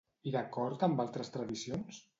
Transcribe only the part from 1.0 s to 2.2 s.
altres tradicions?